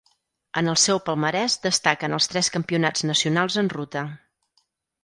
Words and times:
En 0.61 0.69
el 0.71 0.77
seu 0.83 1.01
palmarès 1.09 1.57
destaquen 1.67 2.17
els 2.19 2.29
tres 2.33 2.51
Campionats 2.57 3.07
nacionals 3.13 3.63
en 3.65 3.75
ruta. 3.79 4.07